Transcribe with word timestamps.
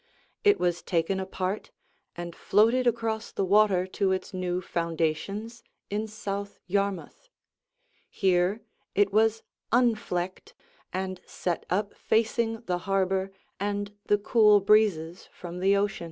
It 0.43 0.59
was 0.59 0.81
taken 0.81 1.19
apart 1.19 1.69
and 2.15 2.35
floated 2.35 2.87
across 2.87 3.31
the 3.31 3.45
water 3.45 3.85
to 3.85 4.11
its 4.11 4.33
new 4.33 4.59
foundations 4.59 5.61
in 5.91 6.07
South 6.07 6.57
Yarmouth. 6.65 7.29
Here 8.09 8.63
it 8.95 9.13
was 9.13 9.43
"unflecked" 9.71 10.55
and 10.91 11.21
set 11.27 11.67
up 11.69 11.93
facing 11.93 12.61
the 12.61 12.79
harbor 12.89 13.29
and 13.59 13.91
the 14.07 14.17
cool 14.17 14.59
breezes 14.59 15.29
from 15.31 15.59
the 15.59 15.77
ocean. 15.77 15.99